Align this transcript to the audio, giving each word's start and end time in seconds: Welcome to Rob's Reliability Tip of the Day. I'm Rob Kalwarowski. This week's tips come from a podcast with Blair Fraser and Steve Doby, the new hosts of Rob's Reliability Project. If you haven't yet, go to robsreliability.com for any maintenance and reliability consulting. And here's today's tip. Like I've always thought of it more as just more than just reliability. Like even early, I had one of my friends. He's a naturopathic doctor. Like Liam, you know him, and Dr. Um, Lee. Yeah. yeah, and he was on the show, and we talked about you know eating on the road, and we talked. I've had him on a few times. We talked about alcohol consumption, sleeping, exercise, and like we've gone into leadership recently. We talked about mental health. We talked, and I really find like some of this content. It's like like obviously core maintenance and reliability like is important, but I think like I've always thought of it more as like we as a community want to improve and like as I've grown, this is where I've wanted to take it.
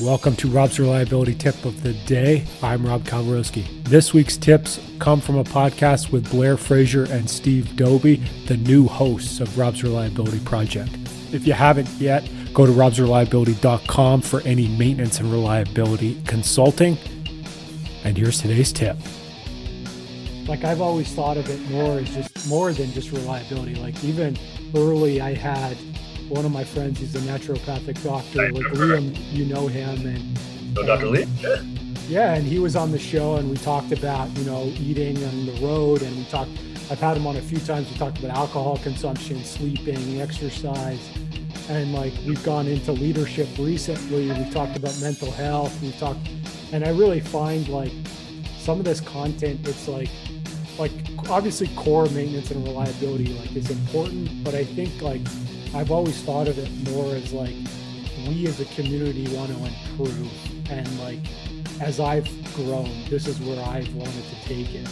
Welcome 0.00 0.36
to 0.36 0.48
Rob's 0.48 0.78
Reliability 0.78 1.34
Tip 1.34 1.64
of 1.64 1.82
the 1.82 1.92
Day. 1.92 2.44
I'm 2.62 2.86
Rob 2.86 3.02
Kalwarowski. 3.02 3.66
This 3.82 4.14
week's 4.14 4.36
tips 4.36 4.78
come 5.00 5.20
from 5.20 5.36
a 5.38 5.42
podcast 5.42 6.12
with 6.12 6.30
Blair 6.30 6.56
Fraser 6.56 7.02
and 7.12 7.28
Steve 7.28 7.74
Doby, 7.74 8.22
the 8.46 8.56
new 8.58 8.86
hosts 8.86 9.40
of 9.40 9.58
Rob's 9.58 9.82
Reliability 9.82 10.38
Project. 10.44 10.94
If 11.32 11.48
you 11.48 11.52
haven't 11.52 11.88
yet, 11.98 12.30
go 12.54 12.64
to 12.64 12.70
robsreliability.com 12.70 14.20
for 14.20 14.40
any 14.42 14.68
maintenance 14.68 15.18
and 15.18 15.32
reliability 15.32 16.22
consulting. 16.28 16.96
And 18.04 18.16
here's 18.16 18.40
today's 18.40 18.72
tip. 18.72 18.96
Like 20.46 20.62
I've 20.62 20.80
always 20.80 21.12
thought 21.12 21.36
of 21.36 21.50
it 21.50 21.58
more 21.70 21.98
as 21.98 22.14
just 22.14 22.48
more 22.48 22.72
than 22.72 22.92
just 22.92 23.10
reliability. 23.10 23.74
Like 23.74 24.04
even 24.04 24.38
early, 24.76 25.20
I 25.20 25.34
had 25.34 25.76
one 26.28 26.44
of 26.44 26.52
my 26.52 26.64
friends. 26.64 26.98
He's 26.98 27.14
a 27.14 27.20
naturopathic 27.20 28.02
doctor. 28.02 28.50
Like 28.52 28.64
Liam, 28.72 29.16
you 29.32 29.44
know 29.46 29.66
him, 29.66 30.06
and 30.06 30.74
Dr. 30.74 31.06
Um, 31.06 31.12
Lee. 31.12 31.26
Yeah. 31.40 31.62
yeah, 32.08 32.34
and 32.34 32.46
he 32.46 32.58
was 32.58 32.76
on 32.76 32.92
the 32.92 32.98
show, 32.98 33.36
and 33.36 33.50
we 33.50 33.56
talked 33.56 33.92
about 33.92 34.28
you 34.36 34.44
know 34.44 34.64
eating 34.78 35.22
on 35.24 35.46
the 35.46 35.52
road, 35.60 36.02
and 36.02 36.16
we 36.16 36.24
talked. 36.24 36.50
I've 36.90 37.00
had 37.00 37.16
him 37.16 37.26
on 37.26 37.36
a 37.36 37.42
few 37.42 37.58
times. 37.58 37.90
We 37.90 37.98
talked 37.98 38.18
about 38.18 38.36
alcohol 38.36 38.78
consumption, 38.78 39.44
sleeping, 39.44 40.20
exercise, 40.20 41.06
and 41.68 41.92
like 41.92 42.12
we've 42.26 42.42
gone 42.44 42.66
into 42.66 42.92
leadership 42.92 43.48
recently. 43.58 44.30
We 44.30 44.50
talked 44.50 44.76
about 44.76 44.98
mental 45.00 45.30
health. 45.30 45.80
We 45.82 45.92
talked, 45.92 46.20
and 46.72 46.84
I 46.84 46.90
really 46.90 47.20
find 47.20 47.68
like 47.68 47.92
some 48.58 48.78
of 48.78 48.84
this 48.84 49.00
content. 49.00 49.66
It's 49.66 49.88
like 49.88 50.10
like 50.78 50.92
obviously 51.28 51.68
core 51.74 52.06
maintenance 52.06 52.50
and 52.50 52.64
reliability 52.66 53.32
like 53.34 53.54
is 53.56 53.70
important, 53.70 54.44
but 54.44 54.54
I 54.54 54.64
think 54.64 55.02
like 55.02 55.22
I've 55.74 55.90
always 55.90 56.20
thought 56.22 56.48
of 56.48 56.58
it 56.58 56.70
more 56.90 57.14
as 57.14 57.32
like 57.32 57.54
we 58.26 58.46
as 58.46 58.58
a 58.60 58.64
community 58.66 59.28
want 59.36 59.50
to 59.50 59.64
improve 59.64 60.70
and 60.70 61.00
like 61.00 61.20
as 61.80 62.00
I've 62.00 62.26
grown, 62.54 62.90
this 63.08 63.26
is 63.26 63.38
where 63.40 63.62
I've 63.64 63.92
wanted 63.94 64.24
to 64.24 64.48
take 64.48 64.74
it. 64.74 64.88